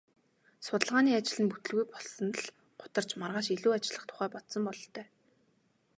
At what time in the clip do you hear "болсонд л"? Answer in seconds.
1.91-2.47